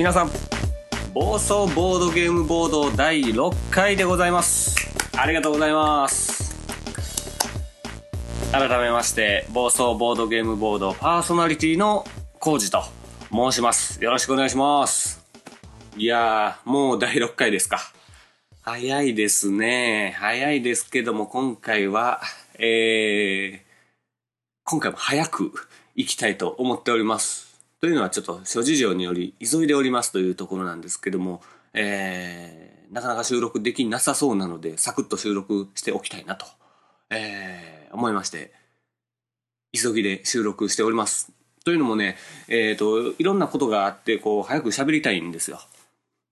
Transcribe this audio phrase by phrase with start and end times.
[0.00, 0.30] 皆さん
[1.12, 4.74] 暴走ボードゲームボード第6回でございます。
[5.14, 6.56] ありがとうございます。
[8.50, 12.06] 改めまして暴走ボードゲームボードパーソナリティの
[12.38, 12.82] コウジと
[13.30, 14.02] 申します。
[14.02, 15.22] よろしくお願いします。
[15.98, 17.92] いやーもう第6回ですか。
[18.62, 20.16] 早いですね。
[20.18, 22.22] 早いですけども今回は
[22.58, 23.60] えー、
[24.64, 25.52] 今回も早く
[25.94, 27.49] 行きたいと思っております。
[27.80, 31.40] というのはちょっと諸事情により急いでおりますというところなんですけども、
[31.72, 36.44] えー、なかなか収録できなさそうなので、サクッと収録しておきたいなと、
[37.08, 38.52] えー、思いまして、
[39.72, 41.32] 急ぎで収録しております。
[41.64, 42.16] というのもね、
[42.48, 45.60] えっ、ー、と、いろんなことがあって、こう、早く喋りたいんですよ。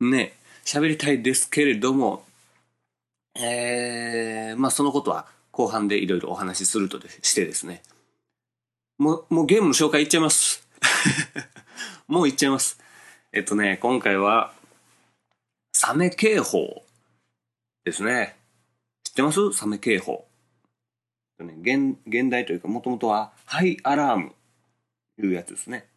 [0.01, 2.25] ね、喋りたいですけれども、
[3.37, 7.83] えー、まあそのことは後半でいろいろお話しするとしてですね、
[8.99, 10.68] もう、もうゲームの紹介いっちゃいます。
[12.07, 12.81] もういっちゃいます。
[13.33, 14.53] えっとね、今回は、
[15.73, 16.85] サメ警報
[17.85, 18.37] ですね。
[19.05, 19.53] 知ってます？
[19.53, 20.27] サメ警報。
[21.39, 24.35] 現現代というか、もともとは、ハイアラーム
[25.17, 25.89] というやつですね。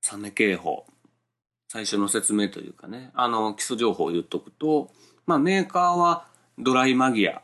[0.00, 0.86] サメ警報。
[1.68, 4.90] 最初の説明というかね、あの、基礎情報を言っとくと、
[5.26, 6.26] まあ、メーカーは
[6.58, 7.42] ドライマギア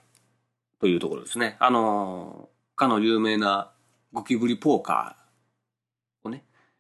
[0.81, 1.57] というところですね。
[1.61, 3.73] あの、かの有名な
[4.13, 5.18] ゴキブリポーカー、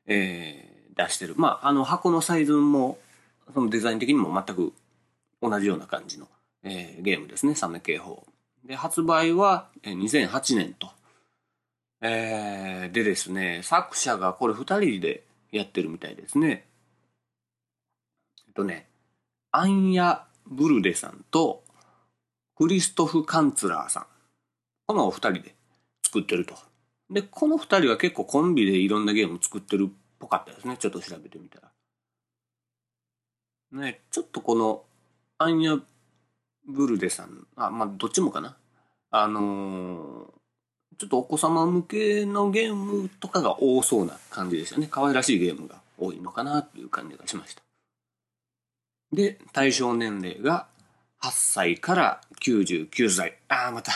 [0.08, 1.34] えー、出してる。
[1.36, 2.98] まあ、あの箱のサイズも、
[3.54, 4.72] そのデザイン的にも全く
[5.40, 6.26] 同じような感じの、
[6.64, 8.26] えー、ゲームですね、サメ警報。
[8.64, 10.90] で、発売は2008年と。
[12.00, 16.64] えー、でですね、作者がこれ2人でやってるみたいですね。
[18.46, 18.86] えっとね、
[19.50, 21.62] アンヤ・ブルデさんと
[22.56, 24.06] クリストフ・カンツラーさん。
[24.86, 25.54] このお二人で
[26.04, 26.67] 作ってると。
[27.10, 30.76] で、この二人は結構コンビでいろんなゲーム作ってるっぽかったですね。
[30.78, 31.70] ちょっと調べてみたら。
[33.72, 34.84] ね、ちょっとこの、
[35.38, 35.78] アンヤ・
[36.66, 38.56] ブルデさん、あ、まあ、どっちもかな。
[39.10, 40.38] あのー、
[40.98, 44.88] ちょっとお子様向けのゲームとかが多そうな感じでしたね。
[44.90, 47.62] 可愛らしいゲームが多いのかなっていう感じがしました。
[49.12, 50.66] で、対象年齢が
[51.22, 53.38] 8歳から99歳。
[53.48, 53.92] ああ、また、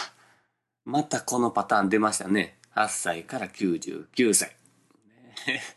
[0.84, 2.56] またこのパターン出ましたね。
[2.74, 4.56] 8歳から99歳。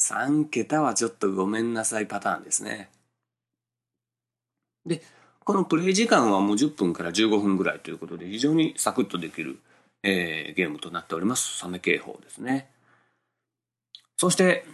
[0.00, 2.90] 3桁はちょっとごめんなさいパターンですね。
[4.86, 5.02] で、
[5.44, 9.58] このプレイ時間はもう10分から15分ぐらいということで非常にサクッとできる、
[10.02, 11.58] えー、ゲームとなっております。
[11.58, 12.70] サメ警報ですね。
[14.16, 14.64] そして、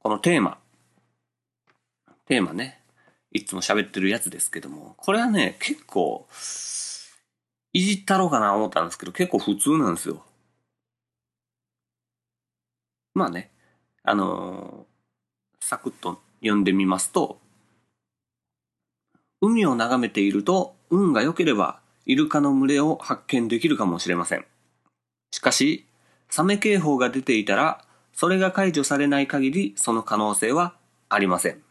[0.00, 0.58] このテーマ。
[2.26, 2.80] テーマね。
[3.32, 6.28] いつも喋ってるやつですけども、これはね、結構、
[7.72, 10.24] いじったろうかな思ったんですけど、結構普通なんですよ。
[13.16, 13.50] まあね、
[14.02, 17.40] あのー、サクッと読んでみますと、
[19.40, 24.44] 海を眺めていると、運が良ければ、イルカの群れを発見できるかもしれません。
[25.30, 25.86] しかし、
[26.28, 30.76] サメ警報が出ていたら、それが解除されない限り、その可能性は
[31.08, 31.62] ありません。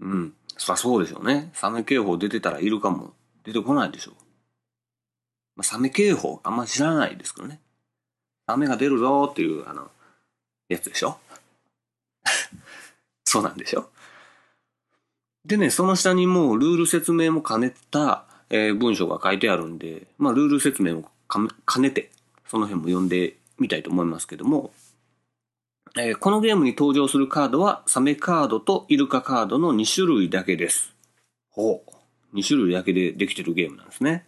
[0.00, 0.34] うん。
[0.56, 1.50] そりゃそうでしょうね。
[1.52, 3.12] サメ警報出てたらイルカも
[3.44, 4.14] 出てこないでしょう。
[5.56, 7.60] ま、サメ警報あんま知らないですけどね。
[8.46, 9.90] 雨が出るぞっていう、あの、
[10.68, 11.18] やつでしょ？
[13.24, 13.90] そうなんでしょ？
[15.44, 22.10] でね、その下にもうルール説明も兼ねた、えー、文章が書いてあるんで、まあルール説明も兼ねて、
[22.48, 24.72] その辺も読んでみたいと思いますけども、
[25.96, 30.94] えー、このゲームに登場するカードはサメカードとイルカカードの2種類だけです。
[31.50, 32.36] ほう。
[32.36, 34.26] 2種類だけでできてるゲームなんですね。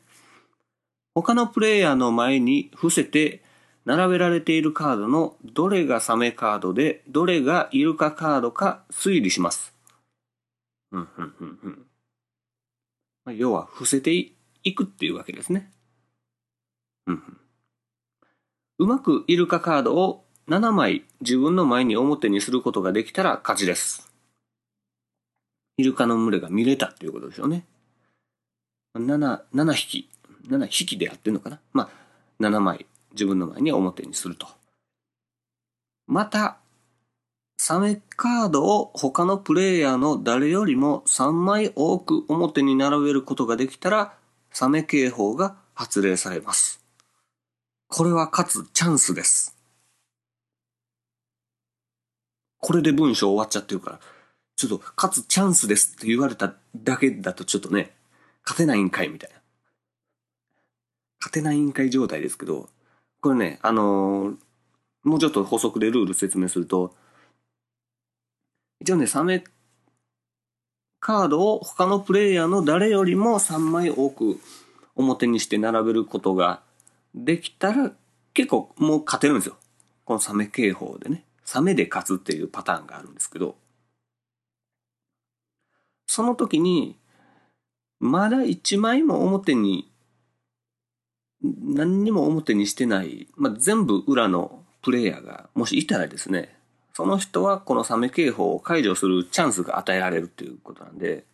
[1.14, 3.42] 他のプレイヤーの前に伏せて
[3.88, 9.72] 並べられているカードのどれがサメカードで、どれがイルカカードか推理します。
[13.24, 15.72] ま、要は、伏せていくっていうわけですね。
[17.06, 17.38] うんうん。
[18.80, 24.12] うまくイルカカードを7枚自分の前に表にすることができたら勝ちです。
[25.78, 27.64] イルカの群れが見れたっていうことですよね。
[28.94, 30.10] 7、7匹。
[30.46, 31.88] 7匹でやってんのかなまあ、
[32.42, 32.84] 7枚
[33.18, 34.46] 自分の前に表にすると。
[36.06, 36.58] また、
[37.56, 44.14] サメカードを他のプレイヤーの誰よりも3枚多く表に並べることができたら、
[44.52, 46.80] サメ警報が発令されます。
[47.88, 49.56] これはかつチャンスです。
[52.60, 54.00] これで文章終わっちゃってるから、
[54.56, 57.94] ちょっと、かつチャンスですって言われただけだとちょっとね、
[58.44, 59.36] 勝てないんかいみたいな。
[61.20, 62.68] 勝てないんかい状態ですけど、
[63.20, 64.36] これね、あのー、
[65.04, 66.94] もうちょっと補足でルール説明すると、
[68.80, 69.42] 一応ね、サメ
[71.00, 74.40] カードを他のプレイヤーの誰よりも3枚多く
[74.94, 76.60] 表にして並べることが
[77.14, 77.92] できたら
[78.34, 79.56] 結構もう勝てるんですよ。
[80.04, 81.24] このサメ警報でね。
[81.44, 83.56] サメで勝つっていうパターンがあるんですけど、
[86.06, 86.96] その時に、
[88.00, 89.90] まだ1枚も表に、
[91.42, 96.56] 何にも表にしてない、まあ、全部裏のプレイヤーがもしいたらですね、
[96.94, 101.24] その人はこのサメ警報を解除するチャンスが与えられるっていうことなんで、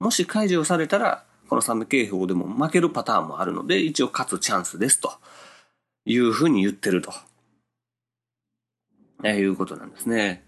[0.00, 5.12] もし解除されたら、このサメ警報でも負けるパターンもあるので、一応勝つチャンスですと
[6.04, 7.12] いうふうに言ってると。
[9.22, 10.44] え、いうことなんですね。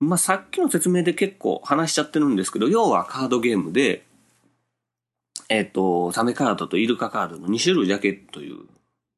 [0.00, 4.06] まあ、さっきの説明で結構話しちゃってるんですけど、要はカードゲームで、
[5.48, 8.66] えっ、ー、と、サメカードとイルカカードの2種類だけという、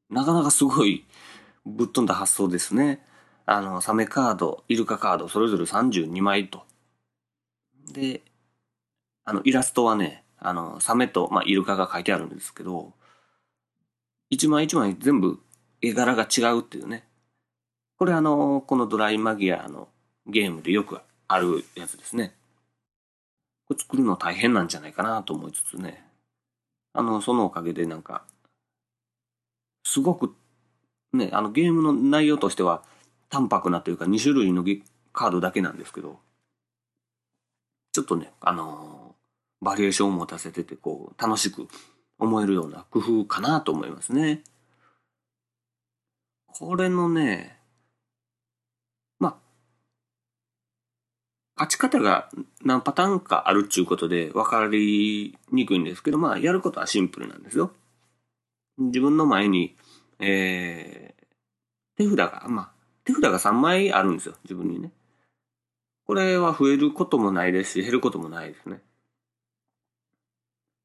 [0.09, 1.05] なかなかすごい
[1.65, 3.05] ぶっ飛んだ発想ですね。
[3.45, 6.63] あの、サメカード、イルカカード、それぞれ32枚と。
[7.91, 8.21] で、
[9.25, 12.93] あの、イラストはね、あの、サメと、まあ、イルカが書いてあるんですけど、
[14.29, 15.39] 一枚一枚全部
[15.81, 17.05] 絵柄が違うっていうね。
[17.97, 19.89] これあの、このドライマギアの
[20.25, 22.33] ゲームでよくあるやつですね。
[23.67, 26.10] これ作るの大変なんじゃないかなと思いつつね。
[26.93, 28.25] あの、そのおかげでなんか、
[29.83, 30.35] すごく、
[31.13, 32.83] ね、あのゲームの内容としては、
[33.29, 34.63] 淡白なというか2種類の
[35.13, 36.19] カードだけなんですけど、
[37.93, 41.67] ちょっとね、あのー、バリエーションを持たせてて、こう、楽しく
[42.19, 44.43] 思えるような工夫かなと思いますね。
[46.47, 47.57] これのね、
[49.19, 49.35] まあ、
[51.61, 52.27] 勝ち方が
[52.65, 57.71] 何パターンかあるっちゅうことで分かりにくいんですけど、まあ、やることはシンプルなんですよ。
[58.79, 59.75] 自分の前に、
[60.19, 61.23] えー、
[61.97, 62.71] 手札が、まあ、
[63.03, 64.91] 手札が3枚あるんですよ、自分にね。
[66.07, 68.81] これは増えることもないですし、減ることもないですね。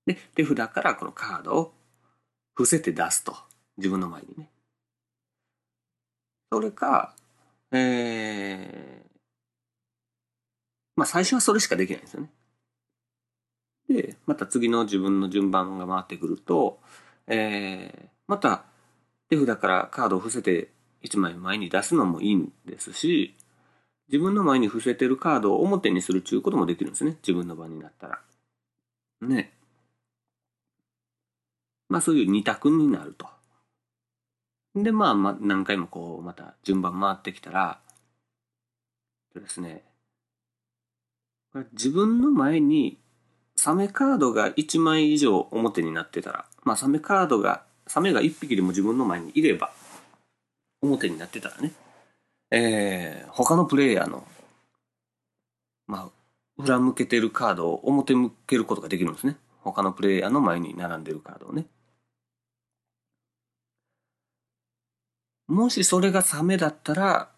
[0.04, 1.74] で、手札からこのカードを
[2.54, 3.34] 伏せて出すと。
[3.78, 4.50] 自分の前にね。
[6.52, 7.14] それか、
[7.72, 9.15] えー、
[10.96, 12.30] まあ最初はそれしかできないんですよね。
[13.88, 16.80] で、また次の自分の順番が回ってくると、
[17.26, 18.64] えー、また
[19.28, 20.70] 手札からカードを伏せて
[21.04, 23.36] 1枚前に出すのもいいんですし、
[24.08, 27.16] 自分の前に伏せてるカードを表にするっていうこともできるんですね。
[27.22, 28.20] 自分の場になったら。
[29.20, 29.52] ね。
[31.88, 33.26] まあそういう二択になると。
[34.76, 37.80] で、まあ、ま何回もこう、また順番回ってきたら、
[39.34, 39.84] ですね、
[41.72, 42.98] 自分の前に
[43.56, 49.72] サメカードが1枚以上表になってたら、まあサメカードが、サメが1匹でも自分の前にいれば、
[50.82, 51.72] 表になってたらね、
[52.50, 54.24] えー、他のプレイヤーの、
[55.86, 59.36] まあ、裏向けてるカードを表向けることができるんですね。
[59.60, 61.66] 他のプレイヤーの前に並んでるカードをね。
[65.48, 67.30] もしそれがサメだったら、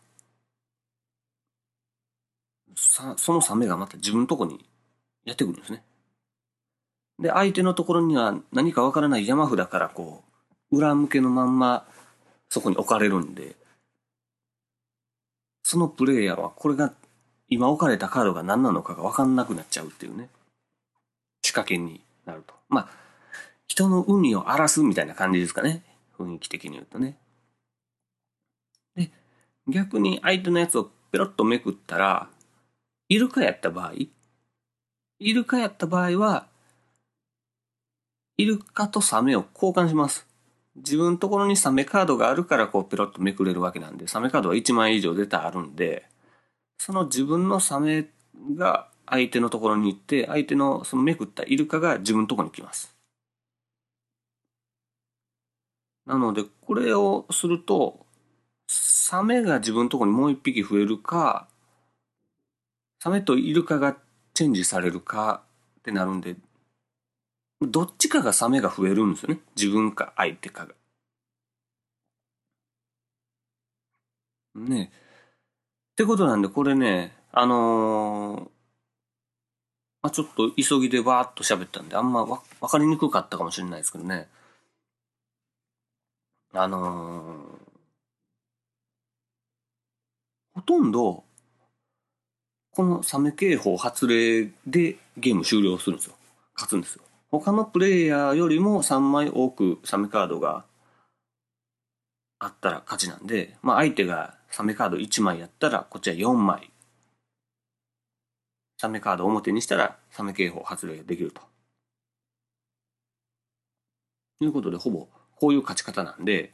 [2.79, 4.65] さそのサメがまた自分のとこに
[5.25, 5.83] やってくるんですね。
[7.19, 10.23] で、相手のところには何かわからない山札からこ
[10.71, 11.85] う、裏向けのまんま
[12.49, 13.57] そこに置かれるんで、
[15.65, 16.95] そのプレイヤーはこれが
[17.49, 20.29] 今置かれたカードが何なのかが分かんなくなっちゃうっていうね、
[21.43, 22.55] 仕掛けになると。
[22.69, 22.89] まあ、
[23.67, 25.83] 人の海を荒らすみたいな感じですかね。
[26.17, 27.17] 雰囲気的に言うとね。
[28.95, 29.11] で、
[29.67, 32.29] 逆に相手のやつをペロッとめくったら、
[33.11, 33.93] イルカやった場合、
[35.19, 36.47] イルカやった場合は、
[38.37, 40.27] イルカとサメを交換します。
[40.77, 46.07] 自分のところにサメカードがあるからこうペロッとめくれるわけなんで、サメカードは1枚以上絶対あるんで、
[46.77, 48.11] その自分のサメ
[48.55, 52.95] が相手のところに行って、相手のそのめくったイルカが自分のところに来ます。
[56.05, 58.05] なので、これをすると、
[58.69, 61.49] サメが自分のところにもう一匹増えるか、
[63.01, 63.97] サメとイルカが
[64.35, 65.43] チェンジされるか
[65.81, 66.37] ってなるんで、
[67.61, 69.41] どっちかがサメが増えるんですよね。
[69.57, 70.75] 自分か相手かが。
[74.55, 74.91] ね
[75.93, 78.51] ってことなんで、これね、あのー、
[80.03, 84.29] まあ、ちょっと急ぎでわーっと喋ったんで、あんまわ分かりにくかったかもしれないですけどね。
[86.53, 91.25] あのー、ほとんど、
[92.79, 96.15] このサメ警報発令でゲーム終了するんですよ。
[96.55, 97.03] 勝つんですよ。
[97.29, 100.65] 他のプレイヤーよりも3枚多くサメカードが
[102.39, 106.71] あったら勝ちなんで、まあ相手がサメカード1枚やったら、こっちは4枚
[108.81, 111.43] サメカードを表にしたらサメ警報発令できると。
[114.39, 116.53] ということで、ほぼこういう勝ち方なんで、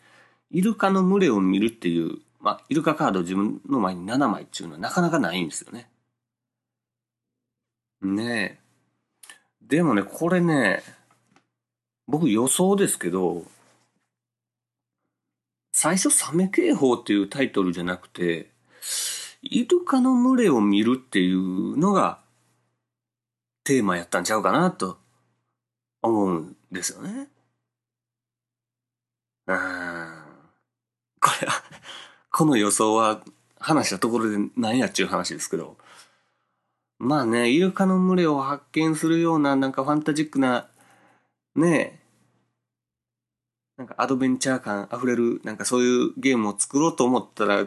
[0.51, 5.91] イルカの群れを見るっていう、まあ、イルカカード自分の前に7枚っていうのはなかなかないんですよね。
[8.07, 8.65] ねえ。
[9.63, 10.83] でもね、これね、
[12.07, 13.45] 僕予想ですけど、
[15.73, 18.51] 最初サメ警報っていうタイトルじゃなくて、
[19.43, 22.21] イルカの群れを見るっていうのが
[23.65, 24.99] テーマやったんちゃうかなと
[26.03, 27.29] 思うんですよね。
[29.47, 29.57] うん。
[31.21, 31.63] これは、
[32.31, 33.23] この予想は
[33.59, 35.77] 話したところで何やっちゅう話ですけど。
[37.05, 40.71] まあね、イルカの群れを発見するようななんかファンタジックな、
[41.55, 42.01] ね
[43.77, 47.67] なんかアドベンチャー感溢れる、なんかそういうゲームを作ろうと思ったら、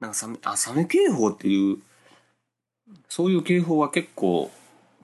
[0.00, 1.78] なんかサメ、あ、サメ警報っていう、
[3.08, 4.50] そういう警報は結構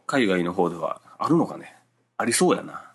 [0.06, 1.74] 海外の方ではあるのかね。
[2.18, 2.92] ありそうやな。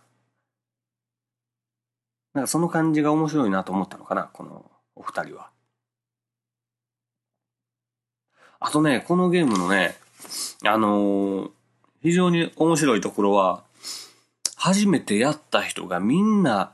[2.36, 5.50] なんかその感じが面白いなと思ったのかな、このお二人は。
[8.60, 9.96] あとね、このゲームのね、
[10.66, 11.52] あのー、
[12.04, 13.64] 非常に面白いところは、
[14.56, 16.74] 初めてやった人がみんな、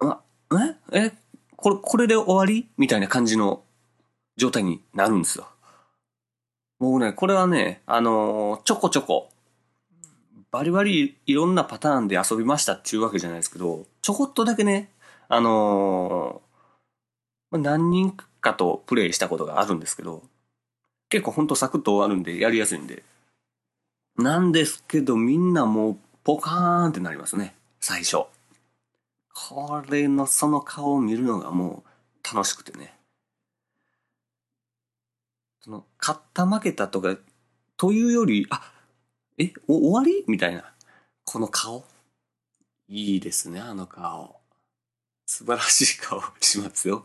[0.00, 0.20] あ、
[0.92, 1.12] ええ
[1.56, 2.68] これ、これで終わり？
[2.76, 3.62] みたいな感じの
[4.36, 5.46] 状態になるんですよ。
[6.80, 9.30] もうね、これはね、あのー、ちょこちょこ、
[10.50, 14.90] バリバリいろんなパターンで遊びましたっていうわけじゃないですけど、ちょこっとだけね、
[15.28, 20.22] あのー、何人かとプレイしたことがあるんですけど、
[21.08, 23.02] 結構ほんとサクッと終わるんでやりやすいんで。
[24.16, 28.24] なんですけど、みんなもうポカーンってなりますね、最初。
[29.34, 32.94] これのその顔を見るのがもう楽しくてね。
[35.60, 37.16] その、勝った負けたとか、
[37.76, 38.72] というより、あ、
[39.38, 40.24] え、お終わり？
[40.28, 40.72] みたいな。
[41.24, 41.84] この顔。
[42.88, 44.36] いいですね、あの顔。
[45.26, 47.04] 素晴らしい顔しますよ。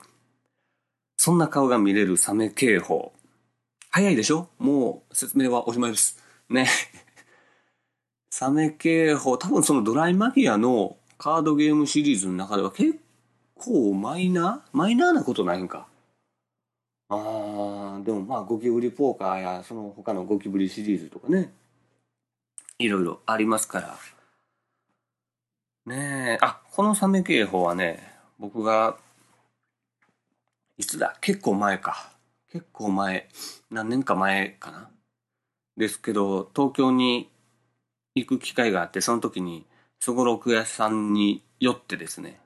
[1.18, 3.14] そんな顔が見れるサメ警報。
[3.92, 4.50] 早いでしょ？
[4.60, 6.22] もう説明はおしまいです。
[6.50, 6.68] ね。
[8.30, 13.00] サメ警報、多分そのドライマギアのカードゲームシリーズの中では結
[13.56, 14.78] 構マイナー？
[14.78, 15.88] マイナーなことないんか？
[17.10, 21.52] あー、でもまあゴキブリポーカーやその他のゴキブリシリーズとかね。
[22.78, 23.98] いろいろありますから。
[25.88, 28.98] ねえ、あ、このサメ警報はね、僕が、
[30.78, 31.18] いつだ？
[31.20, 32.12] 結構前か。
[32.52, 33.30] 結構前。
[33.70, 34.90] 何年か前かな？
[35.78, 37.30] ですけど、東京に
[38.16, 39.66] 行く機会があって、その時に、
[40.00, 42.40] そごろく屋さんに寄ってですね、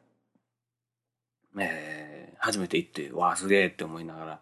[1.57, 4.39] えー、初めて行って、わあ、すげえって思いながら、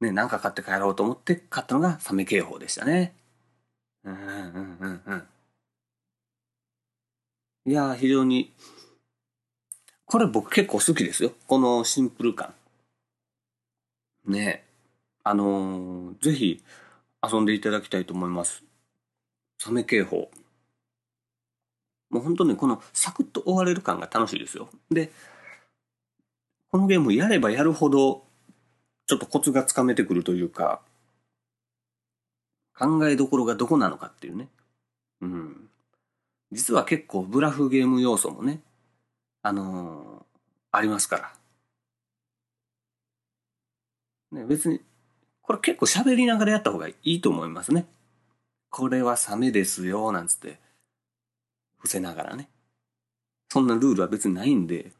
[0.00, 3.14] ね、なんか買って帰ろうと思って買ったのがサメ警報でしたね。
[4.04, 5.28] うんうんうんうん。
[7.64, 8.54] いや、非常に、
[10.04, 11.32] これ僕結構好きですよ。
[11.48, 12.54] このシンプル感。
[14.26, 14.64] ね
[15.22, 16.62] あのー、ぜひ
[17.22, 18.64] 遊んでいただきたいと思います。
[19.58, 20.30] サメ警報。
[22.10, 24.68] もう本当にこのサクッと終われる感が楽しいですよ。
[24.90, 25.10] で、
[26.70, 28.24] このゲームやればやるほど、
[29.06, 30.80] ちょっとコツがつかめてくるというか、
[32.78, 34.48] 考えどころがどこなのかっていうね。
[35.22, 35.68] うん。
[36.52, 38.60] 実は結構ブラフゲーム要素もね、
[39.42, 40.24] あのー、
[40.72, 41.32] ありますから。
[44.32, 44.80] ね、別に、
[45.42, 47.86] これ結構喋りながらやった方がいいと思いますね。
[48.70, 50.58] これはサメですよ、なんつって、
[51.78, 52.48] 伏せながらね。
[53.48, 54.92] そんなルールは別にないんで、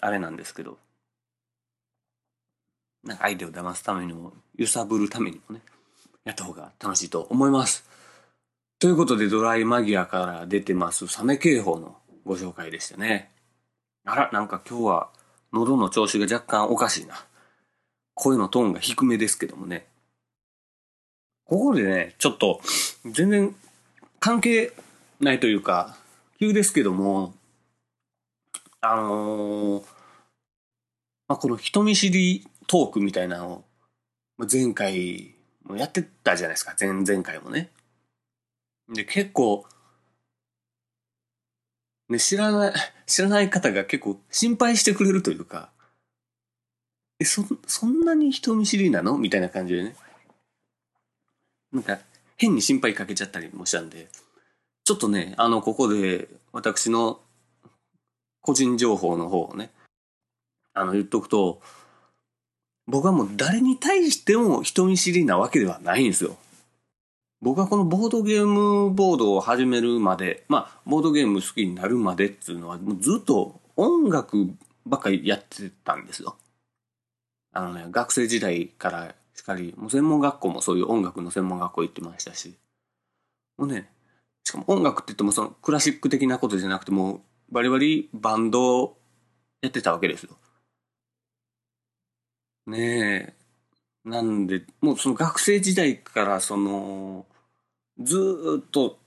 [0.00, 0.78] あれなんですけど。
[3.02, 5.62] なんか相手を騙すためにも、揺さぶるためにもね、
[6.24, 7.88] やった方が楽しいと思います。
[8.78, 13.30] ということで、ドライマギアから出てますサメ警報のご紹介でしたね。
[14.04, 15.10] あら、なんか今日は
[15.52, 17.14] 喉の調子が若干おかしいな。
[18.14, 19.86] 声のトーンが低めですけどもね。
[21.44, 22.60] ここでね、ちょっと、
[23.04, 23.54] 全然
[24.18, 24.72] 関係
[25.20, 25.96] ないというか、
[26.38, 27.34] 急ですけども、
[28.80, 29.84] あのー、
[31.28, 33.64] まあ、この人見知りトークみたいなの
[34.38, 37.70] を、前回もやってたじゃないですか、前々回もね。
[38.88, 39.66] で、結構、
[42.08, 42.74] ね、知らない、
[43.06, 45.70] 知らない方が結構心配してくれるというか、
[47.20, 49.16] え、そ、そんなに人見知りなの？
[49.18, 49.96] みたいな感じでね。
[51.72, 51.98] なんか、
[52.36, 54.08] 変に心配かけちゃったりもしたんで、
[54.84, 57.20] ちょっとね、あの、ここで、私の
[58.40, 59.70] 個人情報の方をね、
[60.72, 61.62] あの、言っとくと、
[62.86, 66.36] 僕はもう誰に対しても人見知りなわけではないんですよ。
[67.40, 74.50] 僕はこのボードゲームボードを始めるまで、まあ、ボードゲーム好きになるまでっていうのは、もうずっと音楽
[74.84, 76.36] ばっかりやってたんですよ。
[77.54, 82.56] あのね、学生時代からしかり、もう専門学校もそういう音楽の専門学校行ってましたし、
[83.56, 83.90] もうね、
[84.44, 87.20] しかも音楽って言ってもそのクラシック的なことじゃなくてもう
[87.52, 88.96] バリバリバンド
[89.62, 90.36] やってたわけですよ。
[92.66, 93.34] ね
[94.04, 94.08] え。
[94.08, 97.26] なんで、もうその学生時代からその、
[98.00, 98.98] ずっと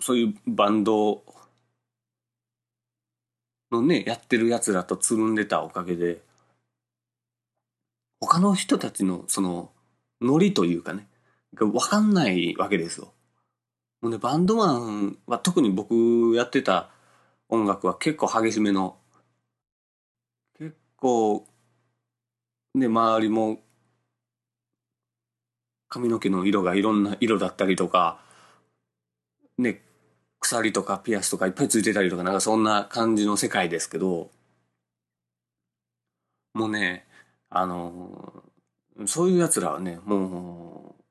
[0.00, 1.24] そういうバンド
[3.70, 6.22] のね、やってる奴らとつるんでたおかげで、
[8.26, 9.70] 他の人たちのその、
[10.20, 11.08] ノリというかね、
[11.60, 13.12] わかんないわけですよ。
[14.00, 16.90] もうね、バンドマンは特に僕やってた
[17.48, 18.96] 音楽は結構激しめの、
[20.58, 21.46] 結構、
[22.74, 23.60] ね、周りも
[25.94, 28.20] 髪の毛の色がいろんな色だったりとか、
[29.58, 29.80] ね、
[30.40, 34.30] 鎖とかピアスとかいっぱいついてたりとか、なんかそんな感じの世界ですけど、
[36.52, 37.06] もうね、
[37.56, 38.44] あの、
[39.06, 41.02] そういう奴らはね、もう、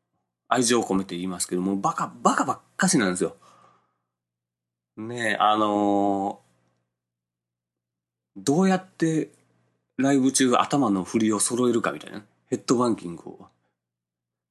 [0.48, 3.36] 愛情を込めて言いますけどもう、バカ、バカばっかしなんですよ。
[4.96, 6.42] ねえあの
[8.36, 9.32] どうやって
[9.98, 12.24] ライブ中頭の振りを揃えるかみたいな。
[12.50, 13.48] ヘッドバンキングを。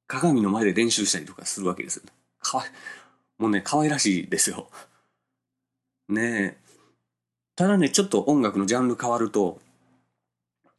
[0.07, 2.03] 鏡の前で練習したりとかするわけですよ。
[2.39, 2.67] かわい、
[3.37, 4.69] もうね、可愛らしいですよ。
[6.09, 6.57] ねえ。
[7.55, 9.61] ただね、ちょっと音楽のジャンル変わると、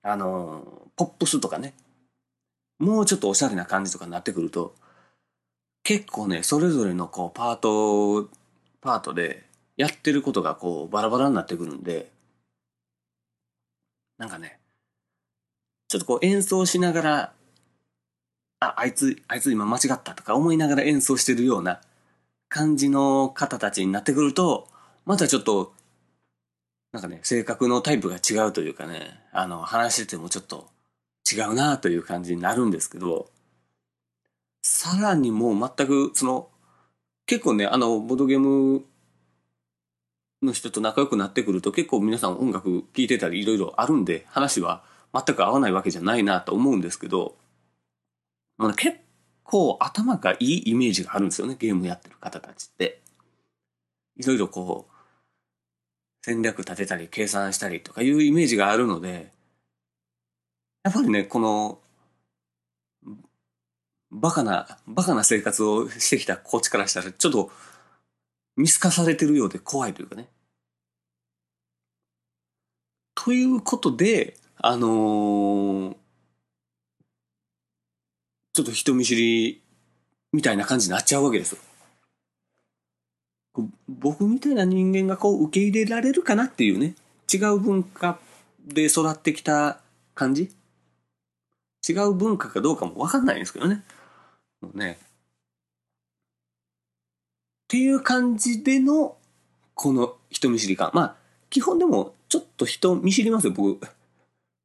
[0.04, 1.74] あの、ポップスとかね、
[2.78, 4.74] もうちょっとおしゃれな感じとかになってくると、
[5.82, 8.28] 結構ね、それぞれのこう、パート、
[8.82, 9.44] パートで
[9.76, 12.12] やってることがこう、バラバラになってくるんで、
[14.18, 14.60] なんかね、
[15.88, 17.32] ちょっとこう演奏しながら、
[18.60, 21.80] あ、あいつ、あいつ今間違ったとか思いながら演奏してるような
[22.50, 24.68] 感じの方たちになってくると、
[25.06, 25.72] またちょっと、
[26.94, 30.68] なんかね、性格のタイプが違うというかね、あの、話しててもちょっと
[31.28, 33.30] 違うなという感じになるんですけど、
[34.62, 36.50] さらにもう全く、その、
[37.26, 38.84] 結構ね、あの、ボードゲーム
[40.40, 47.34] の人と仲良くなってくると結構皆さん音楽聴いてたりいろいろあるんで話は全く合わないわけじゃないなと思うんですけど、
[48.56, 48.98] まあ、結
[49.42, 53.02] 構頭がいいイメージがあるんですよね、ゲームやってる方たちって。
[54.16, 54.93] いろいろこう、
[56.26, 59.30] 戦略立てたり計算したりとかいうイメージがあるので、
[60.82, 61.82] やっぱりね、この、
[64.10, 67.52] バカな、バカな生活をしてきたこっちからしたら、ちょっと
[68.56, 70.30] 見透かされてるようで怖いというかね。
[73.14, 75.96] ということで、あのー、
[78.54, 79.62] ちょっと人見知り
[80.32, 81.58] みたいな感じになっちゃうわけですよ。
[84.00, 86.94] 僕みたいな人間がこう受け入れられるかなっていうね、
[87.32, 88.18] 違う文化
[88.66, 89.80] で育ってきた
[90.14, 90.50] 感じ？
[91.86, 93.82] 違う文化かどうかもわかんないんですけどね。
[94.60, 94.98] もうね。
[95.00, 95.04] っ
[97.68, 99.16] ていう感じでの、
[99.74, 100.90] この人見知り感。
[100.94, 101.16] まあ、
[101.50, 103.86] 基本でもちょっと人見知りますよ、僕。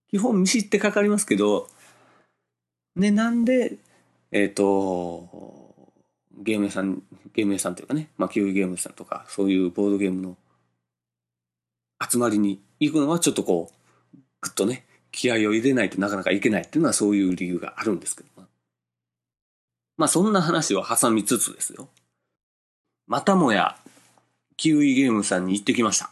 [0.10, 1.68] 基本見知ってかかりますけど、
[2.96, 3.78] ね、なんで、
[4.32, 5.92] えっ、ー、と、
[6.38, 7.02] ゲーム屋さん、
[7.34, 10.38] ゲーム屋さんというかね、まあ、キウイゲームさんとか、そういうボードゲームの
[12.10, 18.30] 集まりに行くのはちょっとこう、ぐっとね、気合を入れないとなかなかいけないっていうのはそういう理由があるんですけど。
[19.98, 21.90] まあそんな話を挟みつつですよ。
[23.08, 23.76] またもや、
[24.56, 26.12] キウイゲームさんに行ってきました。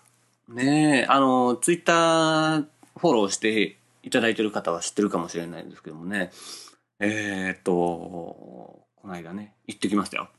[0.49, 2.65] ねえ、あの、ツイッター
[2.97, 6.31] フォローしていただいてる方は知ってるかもしれないんですけどもね。
[6.99, 10.29] えー、っと、この間ね、行ってきましたよ。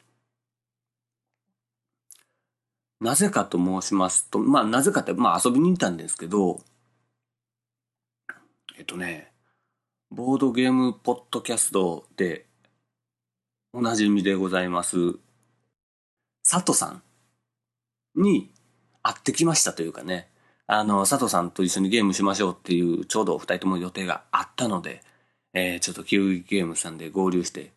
[3.00, 6.60] なぜかと申しますと、まあなぜかって、まあ遊びに行ったんですけど、
[8.78, 9.32] えっとね、
[10.10, 12.46] ボードゲームポッドキャストで
[13.72, 15.14] おなじみでございます、
[16.48, 17.02] 佐藤さん
[18.14, 18.50] に
[19.02, 20.28] 会ってきましたというかね、
[20.66, 25.02] あの、佐藤さんと一緒にゲームしましょうっていう、ちょうどお二人とも予定があったので、
[25.54, 27.72] えー、ちょっとキウイゲームさんで合流して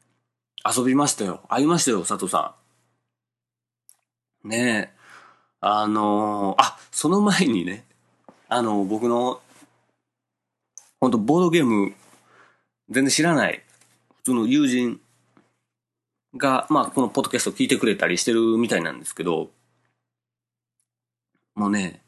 [0.65, 1.41] 遊びましたよ。
[1.49, 2.55] 会いましたよ、佐藤さ
[4.43, 4.47] ん。
[4.49, 5.00] ねえ。
[5.63, 7.85] あのー、あ、その前にね、
[8.49, 9.41] あの、僕の、
[10.99, 11.93] 本当ボードゲーム、
[12.89, 13.63] 全然知らない、
[14.17, 14.99] 普通の友人
[16.35, 19.51] が、まあ、このポッドキャスト聞いてくれたりしてるみたいなんですけど、
[21.53, 22.01] もうね、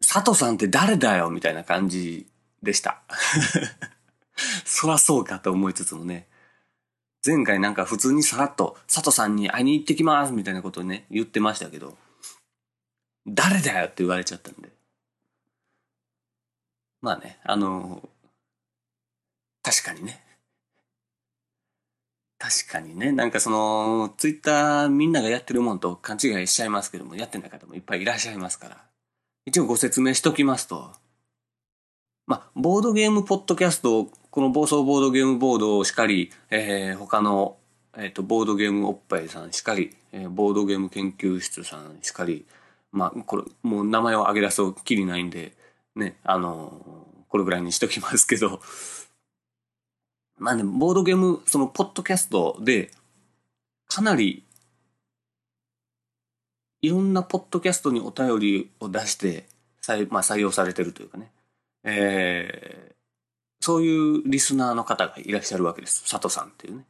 [0.00, 2.26] 佐藤さんって誰だよみたいな感じ
[2.62, 3.02] でした。
[4.64, 6.26] そらそうかと思いつつもね、
[7.24, 11.98] 前回なんか普通にさらっと佐藤さんに会いに行ってきますみたいなことをね、言ってましたけど、
[13.26, 14.68] 誰だよって言われちゃったんで。
[17.00, 18.08] まあね、あの、
[19.62, 20.22] 確かにね。
[22.38, 28.84] 確かにね、なんかその、ツイッターみんながやってるもんと勘違いしちゃいますけども、やってない方もいっぱいいらっしゃいますから。
[29.46, 30.92] 一応ご説明しときますと、
[32.26, 37.56] まあ、ボードゲームポッドキャスト、この暴走ボードゲームボードをしかり、えー、他の、
[37.96, 42.44] えっ、ー、と、ボードゲームおっぱいさんしかり、えー、ボードゲーム研究室さんしかり、
[42.96, 45.52] まあ、これ、もう名前を挙げ出すときりないんで、
[45.94, 48.60] ね、あの、これぐらいにしときますけど、
[50.38, 52.90] まあね、ボードゲーム、その、ポッドキャストで、
[53.86, 54.44] かなり、
[56.80, 59.46] いろんなポッドキャストにお便りを出して、
[59.82, 61.30] 採,、まあ、採用されてるというかね、
[61.84, 62.94] えー、
[63.60, 66.08] そういうリスナーの方がいらっしゃるわけです。
[66.10, 66.86] 佐藤さんっていうね。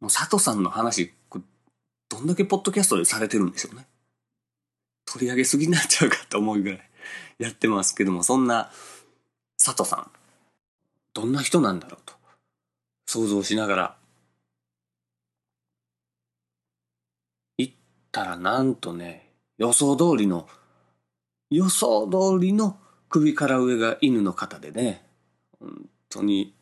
[0.00, 1.14] もう佐藤さんの話、
[2.10, 3.86] どんだけポッドキャストでされてるんでしょうね。
[5.12, 6.80] 取り上げすぎになっちゃうかと思うぐらい
[7.38, 8.70] やってますけども、そんな
[9.62, 10.10] 佐藤さん、
[11.12, 12.14] どんな人なんだろうと
[13.06, 13.96] 想像しながら
[17.58, 17.74] 行っ
[18.10, 20.48] たらなんとね、予想通りの、
[21.50, 22.78] 予想通りの
[23.10, 25.04] 首から上が犬の方でね、
[25.60, 26.54] 本当に、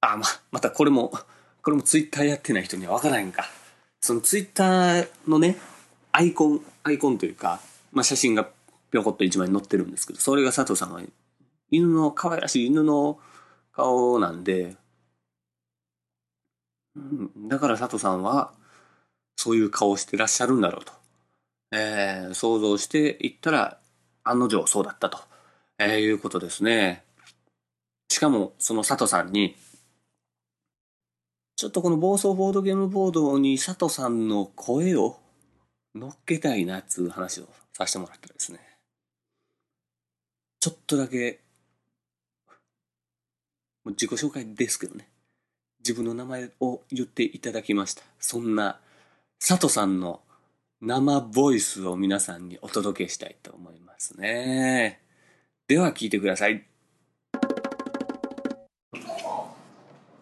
[0.00, 1.12] あ、ま、またこれも、
[1.62, 3.44] これもツイッターやってない人にはわからへんか。
[4.00, 5.56] そのツイッターのね、
[6.16, 7.58] アイコン、アイコンというか、
[7.90, 8.48] まあ、写真が
[8.92, 11.02] ぴょこっと一枚載ってるんですけど、それが佐藤さんは
[11.72, 13.18] 犬の、可愛らしい犬の
[13.72, 14.76] 顔なんで、
[16.94, 18.52] うん、だから佐藤さんは、
[19.34, 20.92] そういう顔をしてらっしゃるんだろうと。
[21.72, 23.80] えー、想像していったら、
[24.22, 25.18] 案の定そうだったと、
[25.78, 27.02] えー、いうことですね。
[28.08, 29.56] しかも、その佐藤さんに、
[31.56, 35.23] ちょっとこの暴走ボードゲームボードに佐藤さんの声を
[35.94, 38.58] 乗っけたいなっつう話をさせてもらったらですね。
[40.58, 41.40] ちょっとだけ、
[42.48, 42.54] も
[43.86, 45.08] う自己紹介ですけどね。
[45.78, 48.02] 自分の名前を言っていただきました。
[48.18, 48.80] そんな
[49.38, 50.22] 佐藤さんの
[50.80, 55.00] 生ボイスを皆さんにお届けしたいと思いますね。
[55.68, 56.66] では聞いてください。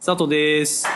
[0.05, 0.87] 佐藤です。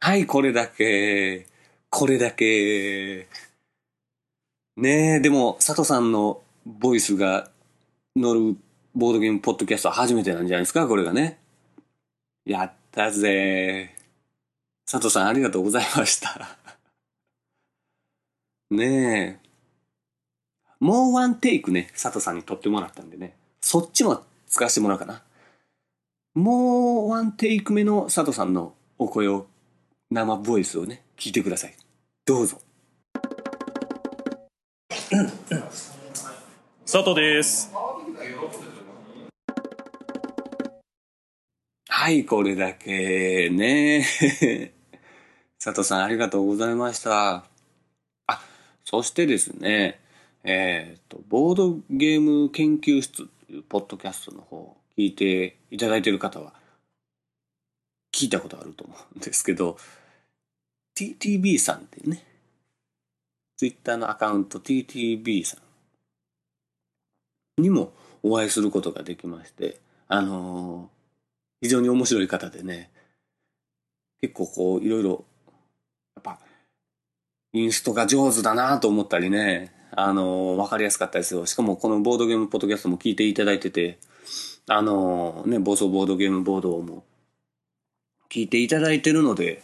[0.00, 1.55] はい、これだけ。
[1.98, 3.26] これだけ。
[4.76, 7.48] ねえ、でも、佐藤さんのボイスが
[8.14, 8.56] 乗る
[8.94, 11.38] ボードゲームポッドキャストは初めてなんじゃないですか、これがね。
[12.44, 13.94] やったぜ。
[14.84, 16.58] 佐藤さんありがとうございました。
[18.70, 19.48] ねえ。
[20.78, 25.22] もうワンテイクね、佐藤さんに撮ってもらったんでね、そっちも使わせてもらおうかな。
[26.34, 29.46] もうワンテイク目の佐藤さんのお声を、
[30.10, 31.85] 生ボイスをね、聞いてください。
[32.26, 32.60] どうぞ。
[36.84, 37.72] 佐藤です。
[41.88, 44.04] はい、これだけね。
[45.62, 47.44] 佐藤さんありがとうございました。
[48.82, 50.00] そしてですね、
[50.42, 56.54] えっ、ー、と、ボードゲーム研究室というポッドキャストの方、聞いていただいている方は、
[58.12, 59.78] 聞いたことあると思うんですけど、
[60.96, 62.24] TTB さんっていうね、
[63.56, 65.58] ツイッターのアカウント TTB さ
[67.58, 67.62] ん。
[67.62, 69.78] にもお会いすることができまして、
[70.08, 70.86] あのー、
[71.62, 72.90] 非常に面白い方でね、
[74.20, 75.24] 結構こう、いろいろ
[77.56, 81.46] インストが上手だなと思ったりね、あの、わかりやすかったですよ。
[81.46, 83.98] しかもこのボードゲームポッドキャストも聞いていただいてて、
[84.66, 87.04] あの、ね、暴走ボードゲームボードも
[88.28, 89.62] 聞いていただいてるので、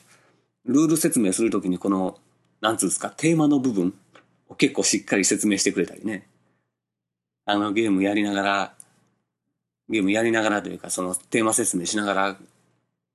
[0.67, 2.19] ルール説明するときにこの、
[2.61, 3.95] なんつうんですか、テーマの部分
[4.49, 6.29] を結構しっかり説明してくれたりね。
[7.45, 8.75] あの、ゲームやりながら、
[9.89, 12.37] ゲームやりながらというか、そのテーマ説明しながら、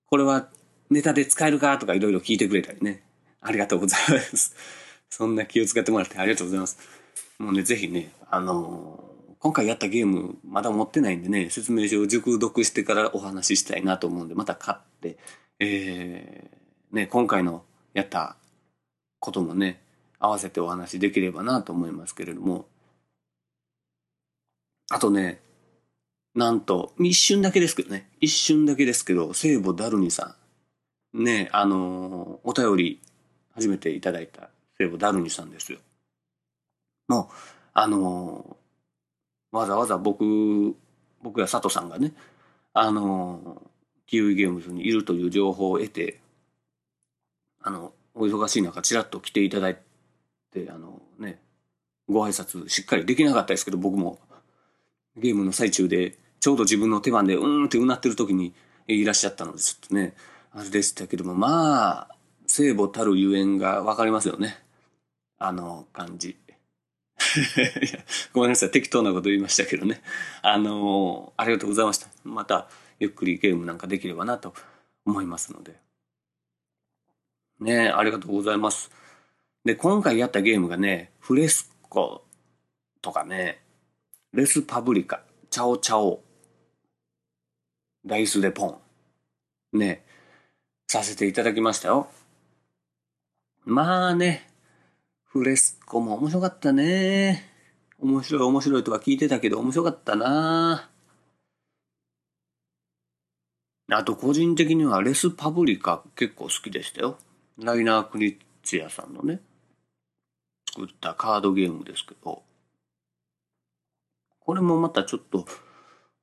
[0.05, 0.47] これは
[0.89, 1.77] ネタで使えるか？
[1.77, 3.03] とかいろいろ聞いてくれたりね。
[3.41, 4.55] ありがとうございます。
[5.09, 6.77] そんな気を使ってもらってありがとうございます。
[7.39, 15.17] もうね、ぜひね、あのー、今回やったゲームまだ持ってないんでね、説明書を熟読してからお話ししたいなと思うんで、また買って、
[15.59, 16.56] えー、
[16.91, 18.35] ね、今回のやった
[19.19, 19.81] こともね、
[20.19, 22.65] 合わせてお話できればなと思いますけれども、
[24.89, 25.41] あとね、
[26.33, 30.35] なんと、一瞬だけですけどね、一瞬だけですけど、聖母ダルニさ
[31.13, 33.01] ん、ね、あの、お便り
[33.53, 35.79] 初めていただいた聖母ダルニさんですよ。
[37.09, 37.29] の、
[37.73, 38.57] あの
[39.51, 40.75] わざわざ僕、
[41.21, 42.13] 僕や佐藤さんがね、
[42.73, 43.61] あの、
[44.05, 46.19] キウイゲームズにいるという情報を得て、
[47.67, 49.77] あの、お忙しい中、ちらっと来ていただい
[50.53, 51.41] て、あのね、
[52.07, 54.19] ご挨拶しっかりできなかったですけど、僕も
[55.17, 58.53] ゲームの最中で、ちょうど自分の手番でうーんってうなってる時に
[58.87, 60.15] いらっしゃったので、ちょっとね、
[60.53, 64.57] あれでしたけども、まあ、聖母たるゆえんがわかりますよね。
[65.37, 66.37] あの感じ。
[68.31, 70.01] ごめんなさい、適当なこと言いましたけどね。
[70.41, 72.07] あのありがとうございました。
[72.23, 74.53] また、ゆっくりゲームなんかできればなと
[75.05, 75.85] 思いますので。
[77.59, 78.91] ねありがとうございます。
[79.65, 82.23] で、今回やったゲームがね、フレスコ
[83.01, 83.61] とかね、
[84.33, 86.23] レスパブリカ、チャオチャオ、
[88.05, 88.79] ダイスでポ
[89.73, 90.05] ン、ね、
[90.87, 92.07] させていただきましたよ。
[93.65, 94.47] まあね、
[95.25, 97.57] フレスコも面白かったね。
[97.99, 100.89] 面白い面白いとか聞いてたけど面白かったな
[103.89, 107.17] あと個人的にはレスパブリカ結構好きでしたよ。
[107.59, 109.39] ライナー・クリッツヤさんのね、
[110.69, 112.43] 作ったカードゲームですけど、
[114.39, 115.45] これもまたちょっと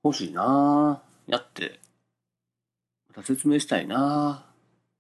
[0.05, 1.03] 欲しいな。
[1.27, 1.81] やって、
[3.09, 4.47] また説明したいな。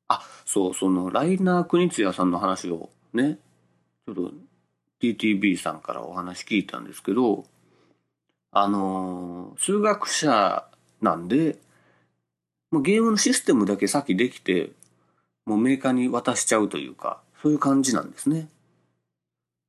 [0.08, 3.38] あ、そう、そのライナー・クニツヤさんの話をね、
[4.06, 4.32] ちょっと
[5.00, 7.44] TTB さんからお話聞いたんですけど、
[8.50, 10.66] あの数学者
[11.00, 11.58] なんで、
[12.72, 14.72] ゲームのシステムだけ先できて、
[15.46, 18.48] もうメーカーに渡しちゃうというか、そういう感じなんですね。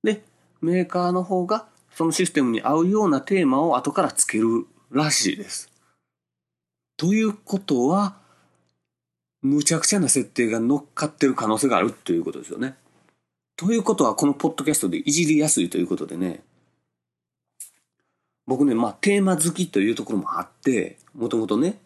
[0.03, 0.23] で、
[0.61, 5.71] メーカーの方がそのシステムに合うようなテーマを後からつけるらしいです。
[6.97, 8.17] ということは、
[9.41, 12.75] むちゃくちゃな設定が乗っかってる可能性があるということですよね。
[13.55, 16.43] ということは、このポッドキャストでいじりやすいということでね、
[18.45, 21.79] 僕ね、まあテーマ好きというところもあって、もともとね、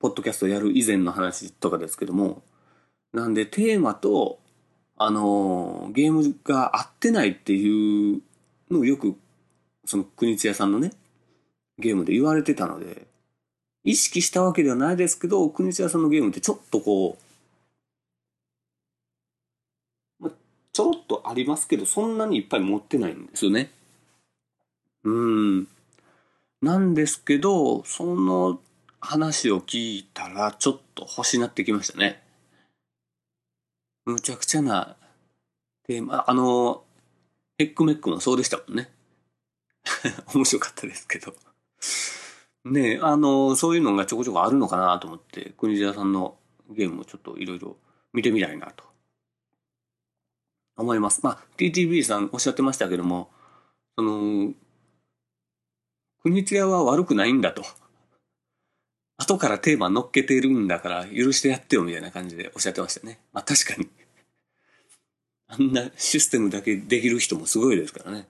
[0.00, 2.42] ポッドキャストやる以前の話とかですけども、
[3.12, 4.38] なんでテーマと、
[4.96, 8.20] あのー、ゲームが合ってないっていう
[8.70, 9.16] のをよく、
[9.84, 10.92] その国津屋さんのね、
[11.78, 13.06] ゲームで言われてたので、
[13.82, 17.18] 意識したわけではないですけど、国津屋さんのゲームってちょっとこ
[20.20, 20.30] う、ま、
[20.72, 23.72] ちょろっとありますけど、そんなにいっぱい持ってないんですよね。
[25.02, 25.68] うん。
[26.62, 28.60] なんですけど、その
[29.00, 32.22] 話を聞いたら、ちょっと欲しなってきましたね。
[34.10, 34.96] むちゃくちゃな
[35.86, 36.84] テーマ、あの、
[37.58, 38.90] ヘックメックもそうでしたもんね。
[40.34, 41.34] 面白かったですけど。
[42.64, 46.38] ねあの、そういうのがちょこちょこあるのかなと思って、国枝さんの
[46.70, 47.76] ゲームをちょっといろいろ
[48.12, 48.84] 見てみたいなと
[50.76, 51.20] 思います。
[51.22, 53.30] まあ、TTB さんおっしゃってましたけども、
[53.96, 54.52] その、
[56.22, 57.64] 国津屋は悪くないんだと。
[59.16, 63.20] 後からテーマ乗っけてるんだから許してやってよみたいな感じでおっしゃってましたね。
[63.32, 63.88] まあ確かに。
[65.50, 68.26] あんなシステムだけできる人もすごいですからね。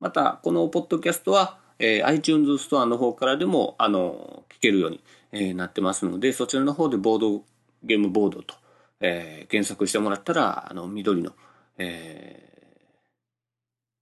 [0.00, 7.44] また、このポッドキャストは、えー iTunes ストアの方からでも、あの、聞けるように、えーなってますので、そちらの方でボード、
[7.84, 8.56] ゲームボードと、
[8.98, 11.30] えー検索してもらったら、あの、緑の、
[11.78, 12.46] えー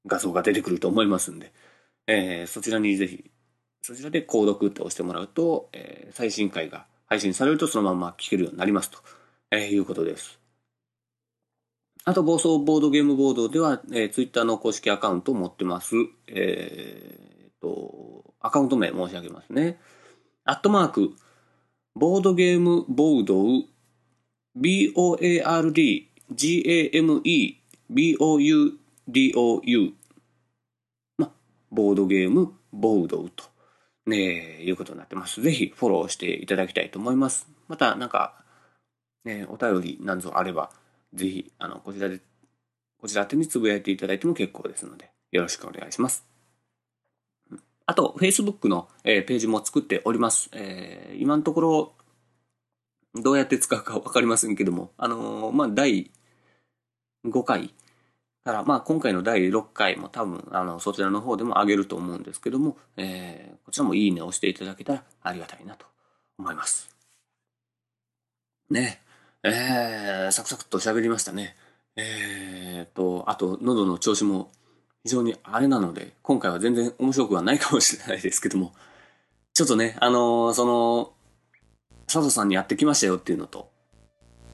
[0.06, 1.52] 画像が出てくると思いますんで、
[2.06, 3.30] えーそちらにぜひ、
[3.80, 8.98] そちらで購読って押してもらうと、えー最新回が配信されるとそのまま聞けるようになりますと、
[9.50, 10.38] えーいうことです。
[12.06, 15.94] あと、暴走ボードゲームボードでは、えー、ツイッターの公式アカウントを持ってます。
[16.26, 19.80] えーと、アカウント名申し上げますね。
[20.44, 21.14] アットマーク、
[21.94, 23.42] ボードゲームボード、
[24.54, 28.74] B-O-A-R-D、G-A-M-E、B-O-U-D-O-U。
[31.18, 31.32] ま、
[31.70, 33.44] ボードゲームボードウと、
[34.06, 35.40] ね、いうことになってます。
[35.42, 37.48] ぜひフォローしていただきたいと思います。
[37.68, 38.42] また、なんか、
[39.24, 40.70] ね、お便りなんぞあれば、
[41.14, 42.20] ぜひ、あの、こちらで、
[43.00, 46.24] こちら宛てにつぶやいていただいても結構ですので、よろしくお願いします。
[47.86, 50.48] あと、Facebook の、えーページも作っております。
[50.52, 51.92] えー今のところ、
[53.14, 56.10] どうやって使うかわかりませんけども、あのーまあ、第
[57.24, 57.74] 5回
[58.44, 65.86] から、まあ、今回の第6回も多分、あの、そちらの方でも上げると思うんですけども、えーこちらもいいねを押していただけたらありがたいなと
[66.38, 66.94] 思います。
[68.70, 69.00] ね。
[69.42, 71.56] えー、サクサクっと喋りましたね。
[71.96, 74.50] えーと、あと、喉の調子も
[75.02, 78.74] 非常にあれなので、今回は全然面白くはないかもしれないですけども、
[79.54, 81.12] ちょっとね、あのーその、
[82.06, 83.70] 佐藤さんにやってきましたよっていうのと、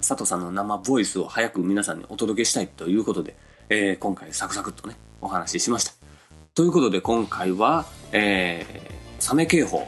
[0.01, 3.37] 佐藤さんの生ボイスを早く皆さんにお届けしたいということで、
[3.69, 5.93] えー今回サクサクっとね、お話ししました。
[6.55, 9.87] ということで今回は、えー、サメ警報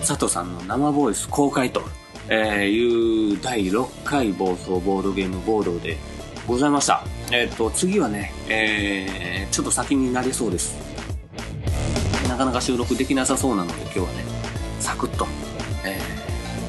[0.00, 1.82] 佐藤さんの生ボイス公開と、
[2.28, 5.98] えーいう第6回暴走ボードゲームボードで
[6.46, 7.04] ございました。
[7.32, 10.76] えっ、と、次はね、えーちょっと先になりそうです。
[12.28, 14.24] なかなか収録できなさそうなので今日はね、
[14.80, 15.26] サクッと、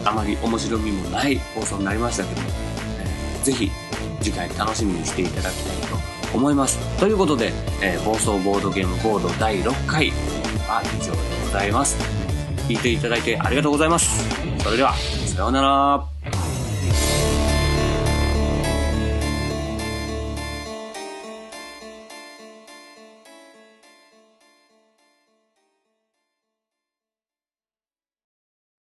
[0.05, 2.41] あまり面白みもない放送になりましたけど、
[2.99, 3.69] えーぜひ
[4.21, 5.97] 次回楽しみにしていただきたいと
[6.37, 6.79] 思います。
[6.97, 10.11] ということで、えー暴走ボードゲームボード第6回
[10.67, 11.97] は以上でございます。
[12.69, 14.23] 聞いていただいてありがとうございます。
[14.63, 16.12] それでは、さようなら。